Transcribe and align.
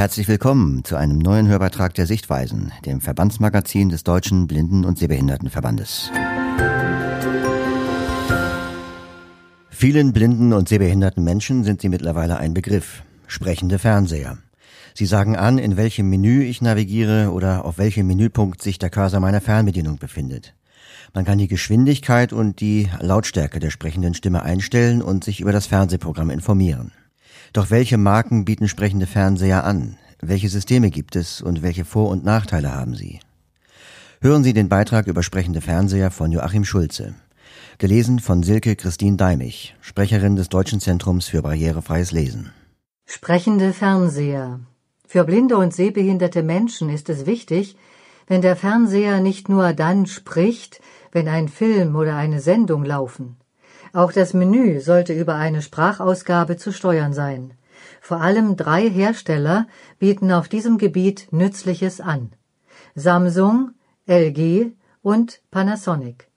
Herzlich 0.00 0.28
willkommen 0.28 0.82
zu 0.82 0.96
einem 0.96 1.18
neuen 1.18 1.46
Hörbeitrag 1.46 1.92
der 1.92 2.06
Sichtweisen, 2.06 2.72
dem 2.86 3.02
Verbandsmagazin 3.02 3.90
des 3.90 4.02
Deutschen 4.02 4.46
Blinden- 4.46 4.86
und 4.86 4.98
Sehbehindertenverbandes. 4.98 6.10
Vielen 9.68 10.14
blinden 10.14 10.54
und 10.54 10.70
sehbehinderten 10.70 11.22
Menschen 11.22 11.64
sind 11.64 11.82
sie 11.82 11.90
mittlerweile 11.90 12.38
ein 12.38 12.54
Begriff. 12.54 13.02
Sprechende 13.26 13.78
Fernseher. 13.78 14.38
Sie 14.94 15.04
sagen 15.04 15.36
an, 15.36 15.58
in 15.58 15.76
welchem 15.76 16.08
Menü 16.08 16.44
ich 16.44 16.62
navigiere 16.62 17.30
oder 17.30 17.66
auf 17.66 17.76
welchem 17.76 18.06
Menüpunkt 18.06 18.62
sich 18.62 18.78
der 18.78 18.88
Cursor 18.88 19.20
meiner 19.20 19.42
Fernbedienung 19.42 19.98
befindet. 19.98 20.54
Man 21.12 21.26
kann 21.26 21.36
die 21.36 21.46
Geschwindigkeit 21.46 22.32
und 22.32 22.62
die 22.62 22.88
Lautstärke 23.00 23.60
der 23.60 23.68
sprechenden 23.68 24.14
Stimme 24.14 24.44
einstellen 24.44 25.02
und 25.02 25.24
sich 25.24 25.42
über 25.42 25.52
das 25.52 25.66
Fernsehprogramm 25.66 26.30
informieren. 26.30 26.90
Doch 27.52 27.70
welche 27.70 27.98
Marken 27.98 28.44
bieten 28.44 28.68
sprechende 28.68 29.06
Fernseher 29.06 29.64
an? 29.64 29.96
Welche 30.20 30.48
Systeme 30.48 30.90
gibt 30.90 31.16
es 31.16 31.40
und 31.40 31.62
welche 31.62 31.84
Vor- 31.84 32.10
und 32.10 32.24
Nachteile 32.24 32.74
haben 32.74 32.94
sie? 32.94 33.20
Hören 34.20 34.44
Sie 34.44 34.52
den 34.52 34.68
Beitrag 34.68 35.06
über 35.06 35.22
sprechende 35.22 35.62
Fernseher 35.62 36.10
von 36.10 36.30
Joachim 36.30 36.64
Schulze. 36.64 37.14
Gelesen 37.78 38.18
von 38.18 38.42
Silke 38.42 38.76
Christine 38.76 39.16
Deimich, 39.16 39.74
Sprecherin 39.80 40.36
des 40.36 40.50
Deutschen 40.50 40.78
Zentrums 40.78 41.28
für 41.28 41.40
barrierefreies 41.40 42.12
Lesen. 42.12 42.52
Sprechende 43.06 43.72
Fernseher. 43.72 44.60
Für 45.06 45.24
blinde 45.24 45.56
und 45.56 45.72
sehbehinderte 45.72 46.42
Menschen 46.42 46.90
ist 46.90 47.08
es 47.08 47.24
wichtig, 47.24 47.76
wenn 48.26 48.42
der 48.42 48.54
Fernseher 48.54 49.20
nicht 49.20 49.48
nur 49.48 49.72
dann 49.72 50.06
spricht, 50.06 50.80
wenn 51.10 51.26
ein 51.26 51.48
Film 51.48 51.96
oder 51.96 52.14
eine 52.14 52.40
Sendung 52.40 52.84
laufen. 52.84 53.39
Auch 53.92 54.12
das 54.12 54.34
Menü 54.34 54.80
sollte 54.80 55.12
über 55.12 55.34
eine 55.34 55.62
Sprachausgabe 55.62 56.56
zu 56.56 56.72
steuern 56.72 57.12
sein. 57.12 57.54
Vor 58.00 58.20
allem 58.20 58.56
drei 58.56 58.88
Hersteller 58.88 59.66
bieten 59.98 60.30
auf 60.32 60.48
diesem 60.48 60.78
Gebiet 60.78 61.28
Nützliches 61.32 62.00
an. 62.00 62.32
Samsung, 62.94 63.72
LG 64.06 64.72
und 65.02 65.40
Panasonic. 65.50 66.28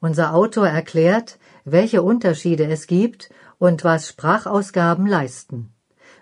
Unser 0.00 0.34
Autor 0.34 0.68
erklärt, 0.68 1.38
welche 1.64 2.02
Unterschiede 2.02 2.66
es 2.66 2.86
gibt 2.86 3.30
und 3.58 3.84
was 3.84 4.08
Sprachausgaben 4.08 5.06
leisten. 5.06 5.72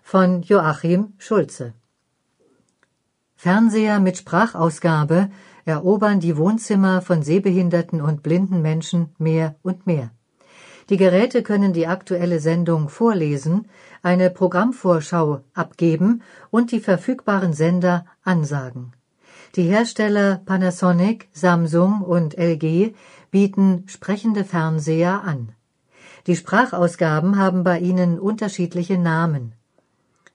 Von 0.03 0.43
Joachim 0.43 1.15
Schulze. 1.19 1.73
Fernseher 3.37 4.01
mit 4.01 4.19
Sprachausgabe 4.19 5.31
erobern 5.65 6.21
die 6.21 6.37
Wohnzimmer 6.37 7.03
von 7.03 7.23
sehbehinderten 7.23 8.01
und 8.01 8.23
blinden 8.23 8.63
Menschen 8.63 9.15
mehr 9.19 9.57
und 9.63 9.87
mehr. 9.87 10.11
Die 10.91 10.97
Geräte 10.97 11.43
können 11.43 11.73
die 11.73 11.87
aktuelle 11.87 12.41
Sendung 12.41 12.89
vorlesen, 12.89 13.69
eine 14.03 14.29
Programmvorschau 14.31 15.41
abgeben 15.55 16.23
und 16.51 16.73
die 16.73 16.81
verfügbaren 16.81 17.55
Sender 17.55 18.05
ansagen. 18.23 18.93
Die 19.57 19.63
Hersteller 19.63 20.43
Panasonic, 20.45 21.29
Samsung 21.33 22.03
und 22.03 22.37
LG 22.37 22.95
bieten 23.31 23.85
sprechende 23.87 24.45
Fernseher 24.45 25.23
an. 25.23 25.53
Die 26.27 26.37
Sprachausgaben 26.37 27.39
haben 27.39 27.65
bei 27.65 27.79
ihnen 27.79 28.19
unterschiedliche 28.19 28.99
Namen. 28.99 29.55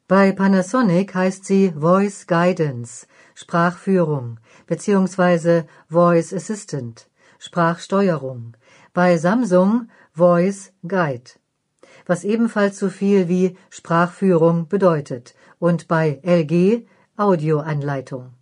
Bei 0.07 0.31
Panasonic 0.31 1.13
heißt 1.13 1.45
sie 1.45 1.73
Voice 1.77 2.25
Guidance, 2.25 3.05
Sprachführung, 3.35 4.39
beziehungsweise 4.65 5.65
Voice 5.89 6.33
Assistant, 6.33 7.07
Sprachsteuerung. 7.37 8.55
Bei 8.93 9.17
Samsung 9.17 9.87
Voice 10.19 10.73
Guide, 10.85 11.31
was 12.05 12.25
ebenfalls 12.25 12.77
so 12.77 12.89
viel 12.89 13.29
wie 13.29 13.55
Sprachführung 13.69 14.67
bedeutet, 14.67 15.33
und 15.59 15.87
bei 15.87 16.19
LG 16.23 16.85
Audioanleitung. 17.15 18.33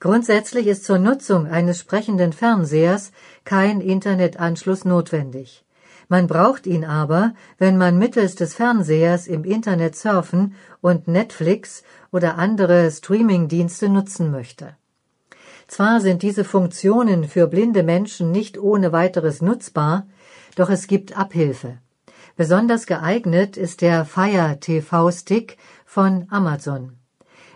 Grundsätzlich 0.00 0.66
ist 0.66 0.84
zur 0.84 0.98
Nutzung 0.98 1.46
eines 1.46 1.78
sprechenden 1.78 2.32
Fernsehers 2.32 3.12
kein 3.44 3.80
Internetanschluss 3.80 4.84
notwendig. 4.84 5.64
Man 6.08 6.26
braucht 6.26 6.66
ihn 6.66 6.84
aber, 6.84 7.34
wenn 7.58 7.76
man 7.76 7.98
mittels 7.98 8.34
des 8.34 8.54
Fernsehers 8.54 9.28
im 9.28 9.44
Internet 9.44 9.94
surfen 9.94 10.54
und 10.80 11.06
Netflix 11.06 11.84
oder 12.10 12.36
andere 12.36 12.90
Streamingdienste 12.90 13.88
nutzen 13.88 14.32
möchte. 14.32 14.76
Zwar 15.68 16.00
sind 16.00 16.22
diese 16.22 16.44
Funktionen 16.44 17.24
für 17.24 17.46
blinde 17.46 17.82
Menschen 17.82 18.30
nicht 18.30 18.58
ohne 18.58 18.92
weiteres 18.92 19.42
nutzbar, 19.42 20.06
doch 20.56 20.68
es 20.68 20.88
gibt 20.88 21.16
Abhilfe. 21.16 21.78
Besonders 22.34 22.86
geeignet 22.86 23.56
ist 23.56 23.80
der 23.80 24.04
Fire 24.04 24.58
TV 24.58 25.10
Stick 25.12 25.56
von 25.84 26.26
Amazon. 26.28 26.98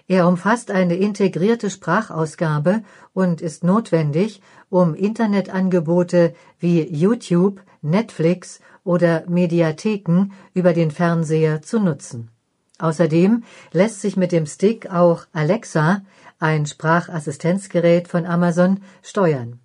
Er 0.07 0.27
umfasst 0.27 0.71
eine 0.71 0.97
integrierte 0.97 1.71
Sprachausgabe 1.71 2.83
und 3.13 3.41
ist 3.41 3.63
notwendig, 3.65 4.41
um 4.69 4.95
Internetangebote 4.95 6.35
wie 6.59 6.83
YouTube, 6.83 7.61
Netflix 7.83 8.61
oder 8.85 9.25
Mediatheken 9.29 10.31
über 10.53 10.73
den 10.73 10.91
Fernseher 10.91 11.63
zu 11.63 11.79
nutzen. 11.79 12.31
Außerdem 12.79 13.45
lässt 13.73 14.01
sich 14.01 14.17
mit 14.17 14.33
dem 14.33 14.47
Stick 14.47 14.91
auch 14.91 15.27
Alexa, 15.33 16.03
ein 16.39 16.67
Sprachassistenzgerät 16.67 18.09
von 18.09 18.27
Amazon, 18.27 18.81
steuern. 19.03 19.61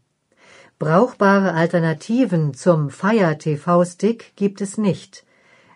Brauchbare 0.77 1.53
Alternativen 1.53 2.53
zum 2.53 2.89
Fire 2.89 3.37
TV 3.37 3.85
Stick 3.85 4.35
gibt 4.35 4.59
es 4.59 4.77
nicht, 4.77 5.23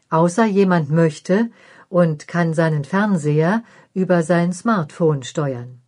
außer 0.09 0.43
jemand 0.43 0.89
möchte 0.89 1.49
und 1.87 2.27
kann 2.27 2.53
seinen 2.53 2.83
Fernseher 2.83 3.63
über 3.93 4.23
sein 4.23 4.51
Smartphone 4.51 5.23
steuern. 5.23 5.79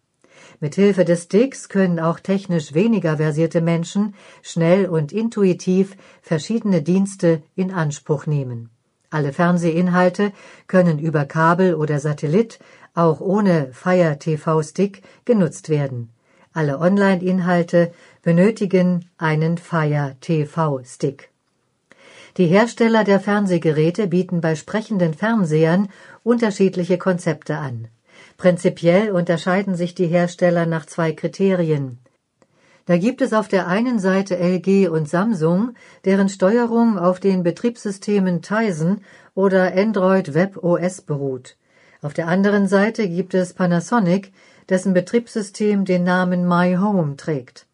Mithilfe 0.61 1.03
des 1.03 1.23
Sticks 1.23 1.67
können 1.67 1.99
auch 1.99 2.21
technisch 2.21 2.73
weniger 2.73 3.17
versierte 3.17 3.59
Menschen 3.59 4.15
schnell 4.43 4.85
und 4.85 5.11
intuitiv 5.11 5.97
verschiedene 6.21 6.81
Dienste 6.81 7.43
in 7.53 7.73
Anspruch 7.73 8.27
nehmen. 8.27 8.69
Alle 9.09 9.33
Fernsehinhalte 9.33 10.31
können 10.67 10.99
über 10.99 11.25
Kabel 11.25 11.75
oder 11.75 11.99
Satellit 11.99 12.59
auch 12.93 13.19
ohne 13.19 13.73
Fire 13.73 14.17
TV 14.17 14.63
Stick 14.63 15.01
genutzt 15.25 15.67
werden. 15.67 16.11
Alle 16.53 16.79
Online-Inhalte 16.79 17.93
benötigen 18.23 19.09
einen 19.17 19.57
Fire 19.57 20.15
TV 20.21 20.81
Stick. 20.83 21.31
Die 22.37 22.45
Hersteller 22.45 23.03
der 23.03 23.19
Fernsehgeräte 23.19 24.07
bieten 24.07 24.41
bei 24.41 24.55
sprechenden 24.55 25.13
Fernsehern 25.13 25.89
unterschiedliche 26.23 26.97
Konzepte 26.97 27.57
an. 27.57 27.87
Prinzipiell 28.37 29.11
unterscheiden 29.11 29.75
sich 29.75 29.95
die 29.95 30.07
Hersteller 30.07 30.65
nach 30.65 30.85
zwei 30.85 31.13
Kriterien. 31.13 31.97
Da 32.85 32.97
gibt 32.97 33.21
es 33.21 33.33
auf 33.33 33.47
der 33.47 33.67
einen 33.67 33.99
Seite 33.99 34.37
LG 34.37 34.89
und 34.89 35.09
Samsung, 35.09 35.73
deren 36.05 36.29
Steuerung 36.29 36.99
auf 36.99 37.19
den 37.19 37.43
Betriebssystemen 37.43 38.41
Tizen 38.41 39.01
oder 39.33 39.73
Android 39.75 40.33
Web 40.33 40.63
OS 40.63 41.01
beruht. 41.01 41.57
Auf 42.01 42.13
der 42.13 42.27
anderen 42.27 42.67
Seite 42.67 43.07
gibt 43.07 43.33
es 43.33 43.53
Panasonic, 43.53 44.31
dessen 44.69 44.93
Betriebssystem 44.93 45.85
den 45.85 46.03
Namen 46.03 46.47
My 46.47 46.75
Home 46.75 47.15
trägt. 47.15 47.67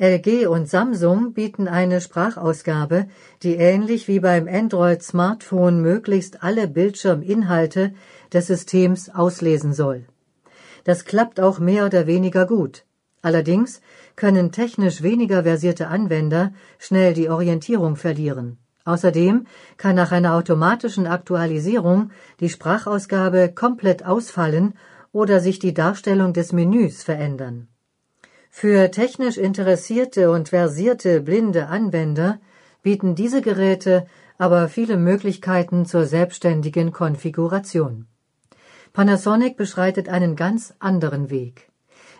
LG 0.00 0.46
und 0.46 0.68
Samsung 0.68 1.32
bieten 1.32 1.66
eine 1.66 2.00
Sprachausgabe, 2.00 3.08
die 3.42 3.56
ähnlich 3.56 4.06
wie 4.06 4.20
beim 4.20 4.46
Android 4.46 5.02
Smartphone 5.02 5.80
möglichst 5.80 6.44
alle 6.44 6.68
Bildschirminhalte 6.68 7.94
des 8.32 8.46
Systems 8.46 9.10
auslesen 9.10 9.72
soll. 9.72 10.04
Das 10.84 11.04
klappt 11.04 11.40
auch 11.40 11.58
mehr 11.58 11.84
oder 11.84 12.06
weniger 12.06 12.46
gut. 12.46 12.84
Allerdings 13.22 13.80
können 14.14 14.52
technisch 14.52 15.02
weniger 15.02 15.42
versierte 15.42 15.88
Anwender 15.88 16.52
schnell 16.78 17.12
die 17.12 17.28
Orientierung 17.28 17.96
verlieren. 17.96 18.58
Außerdem 18.84 19.48
kann 19.78 19.96
nach 19.96 20.12
einer 20.12 20.34
automatischen 20.34 21.08
Aktualisierung 21.08 22.12
die 22.38 22.50
Sprachausgabe 22.50 23.52
komplett 23.52 24.06
ausfallen 24.06 24.74
oder 25.10 25.40
sich 25.40 25.58
die 25.58 25.74
Darstellung 25.74 26.32
des 26.34 26.52
Menüs 26.52 27.02
verändern. 27.02 27.66
Für 28.50 28.90
technisch 28.90 29.36
interessierte 29.36 30.30
und 30.30 30.48
versierte 30.48 31.20
blinde 31.20 31.68
Anwender 31.68 32.40
bieten 32.82 33.14
diese 33.14 33.42
Geräte 33.42 34.06
aber 34.38 34.68
viele 34.68 34.96
Möglichkeiten 34.96 35.84
zur 35.84 36.06
selbstständigen 36.06 36.92
Konfiguration. 36.92 38.06
Panasonic 38.92 39.56
beschreitet 39.56 40.08
einen 40.08 40.36
ganz 40.36 40.74
anderen 40.78 41.28
Weg. 41.28 41.70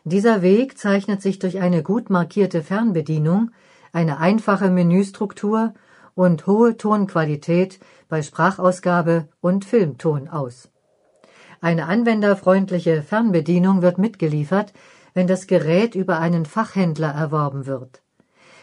Dieser 0.05 0.43
Weg 0.43 0.77
zeichnet 0.79 1.23
sich 1.23 1.39
durch 1.39 1.61
eine 1.61 1.83
gut 1.83 2.11
markierte 2.11 2.63
Fernbedienung, 2.63 3.53
eine 3.93 4.19
einfache 4.19 4.71
Menüstruktur 4.71 5.75
und 6.15 6.47
hohe 6.47 6.77
Tonqualität 6.77 7.79
bei 8.09 8.23
Sprachausgabe 8.23 9.29
und 9.41 9.65
Filmton 9.65 10.29
aus. 10.29 10.69
Eine 11.61 11.87
anwenderfreundliche 11.87 13.03
Fernbedienung 13.03 13.83
wird 13.83 13.99
mitgeliefert, 13.99 14.73
wenn 15.19 15.27
das 15.27 15.49
Gerät 15.49 15.97
über 15.97 16.21
einen 16.21 16.47
Fachhändler 16.47 17.09
erworben 17.13 17.67
wird. 17.67 18.03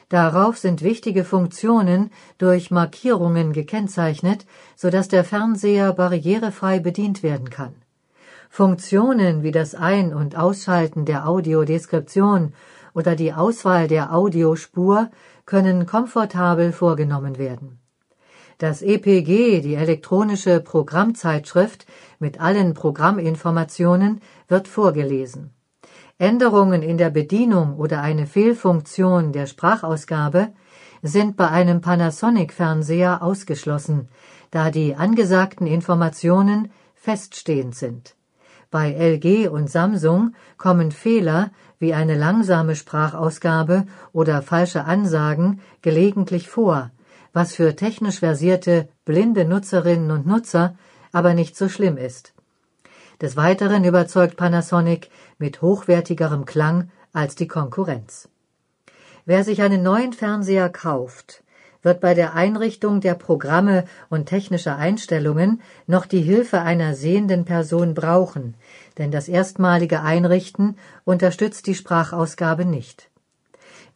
Darauf 0.08 0.58
sind 0.58 0.82
wichtige 0.82 1.26
Funktionen 1.26 2.12
durch 2.38 2.72
Markierungen 2.72 3.52
gekennzeichnet, 3.52 4.46
so 4.78 4.90
dass 4.90 5.10
der 5.10 5.26
Fernseher 5.26 5.92
barrierefrei 5.92 6.80
bedient 6.80 7.24
werden 7.24 7.50
kann. 7.50 7.76
Funktionen 8.50 9.44
wie 9.44 9.52
das 9.52 9.76
Ein- 9.76 10.14
und 10.14 10.38
Ausschalten 10.38 11.04
der 11.04 11.28
Audiodeskription 11.28 12.54
oder 12.94 13.18
die 13.18 13.34
Auswahl 13.34 13.90
der 13.90 14.14
Audiospur 14.14 15.12
können 15.46 15.86
komfortabel 15.86 16.72
vorgenommen 16.72 17.38
werden. 17.38 17.80
Das 18.60 18.82
EPG, 18.82 19.60
die 19.60 19.76
elektronische 19.76 20.62
Programmzeitschrift 20.62 21.86
mit 22.20 22.40
allen 22.40 22.74
Programminformationen, 22.74 24.22
wird 24.48 24.70
vorgelesen. 24.70 25.52
Änderungen 26.18 26.82
in 26.82 26.98
der 26.98 27.10
Bedienung 27.10 27.76
oder 27.76 28.02
eine 28.02 28.26
Fehlfunktion 28.26 29.34
der 29.34 29.48
Sprachausgabe 29.48 30.54
sind 31.02 31.36
bei 31.36 31.50
einem 31.50 31.82
Panasonic-Fernseher 31.82 33.22
ausgeschlossen, 33.22 34.08
da 34.50 34.72
die 34.72 34.96
angesagten 34.96 35.68
Informationen 35.68 36.72
feststehend 36.94 37.76
sind. 37.76 38.16
Bei 38.72 38.94
LG 38.94 39.50
und 39.50 39.70
Samsung 39.70 40.36
kommen 40.58 40.94
Fehler 40.94 41.52
wie 41.80 41.94
eine 41.94 42.16
langsame 42.16 42.78
Sprachausgabe 42.78 43.86
oder 44.14 44.42
falsche 44.42 44.86
Ansagen 44.86 45.60
gelegentlich 45.82 46.48
vor, 46.48 46.92
was 47.34 47.56
für 47.56 47.76
technisch 47.76 48.20
versierte 48.20 48.88
blinde 49.04 49.44
Nutzerinnen 49.44 50.12
und 50.12 50.26
Nutzer 50.26 50.78
aber 51.12 51.34
nicht 51.34 51.58
so 51.58 51.68
schlimm 51.68 51.98
ist. 51.98 52.35
Des 53.22 53.38
Weiteren 53.38 53.84
überzeugt 53.86 54.36
Panasonic 54.36 55.10
mit 55.38 55.62
hochwertigerem 55.62 56.46
Klang 56.46 56.90
als 57.14 57.36
die 57.36 57.48
Konkurrenz. 57.48 58.28
Wer 59.26 59.44
sich 59.44 59.62
einen 59.62 59.84
neuen 59.84 60.14
Fernseher 60.14 60.70
kauft, 60.70 61.44
wird 61.82 62.02
bei 62.02 62.14
der 62.14 62.34
Einrichtung 62.34 63.00
der 63.00 63.14
Programme 63.14 63.86
und 64.10 64.26
technischer 64.26 64.76
Einstellungen 64.76 65.62
noch 65.88 66.06
die 66.06 66.22
Hilfe 66.22 66.62
einer 66.62 66.96
sehenden 66.96 67.46
Person 67.46 67.94
brauchen, 67.94 68.56
denn 68.98 69.12
das 69.12 69.30
erstmalige 69.30 70.02
Einrichten 70.02 70.78
unterstützt 71.06 71.68
die 71.68 71.76
Sprachausgabe 71.76 72.66
nicht. 72.66 73.10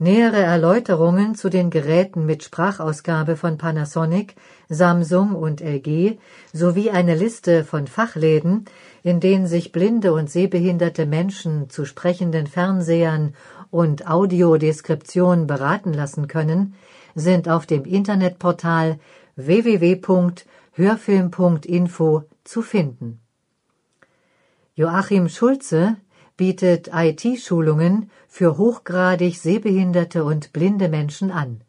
Nähere 0.02 0.38
Erläuterungen 0.38 1.36
zu 1.36 1.50
den 1.50 1.70
Geräten 1.70 2.26
mit 2.26 2.42
Sprachausgabe 2.42 3.36
von 3.36 3.58
Panasonic, 3.58 4.34
Samsung 4.70 5.36
und 5.36 5.60
LG 5.60 6.18
sowie 6.54 6.90
eine 6.90 7.16
Liste 7.16 7.66
von 7.66 7.86
Fachläden, 7.86 8.64
in 9.04 9.20
denen 9.20 9.46
sich 9.46 9.74
blinde 9.74 10.14
und 10.14 10.30
sehbehinderte 10.30 11.06
Menschen 11.06 11.70
zu 11.70 11.84
sprechenden 11.84 12.48
Fernsehern 12.48 13.34
und 13.72 14.10
Audiodeskription 14.10 15.48
beraten 15.48 15.92
lassen 15.92 16.30
können, 16.30 16.76
sind 17.14 17.50
auf 17.50 17.66
dem 17.66 17.84
Internetportal 17.84 19.00
www.hörfilm.info 19.36 22.24
zu 22.46 22.62
finden. 22.62 23.20
Joachim 24.76 25.28
Schulze 25.28 25.98
bietet 26.40 26.90
IT-Schulungen 26.94 28.10
für 28.30 28.58
hochgradig 28.58 29.38
sehbehinderte 29.38 30.24
und 30.24 30.54
blinde 30.54 30.88
Menschen 30.88 31.32
an. 31.32 31.60